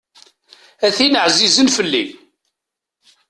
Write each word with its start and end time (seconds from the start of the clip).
A 0.85 0.87
tin 0.95 1.17
εzizen 1.25 1.67
fell-i. 1.77 2.03